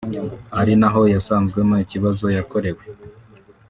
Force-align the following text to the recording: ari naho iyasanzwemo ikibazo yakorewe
ari 0.59 0.73
naho 0.79 0.99
iyasanzwemo 1.09 1.75
ikibazo 1.85 2.25
yakorewe 2.37 2.83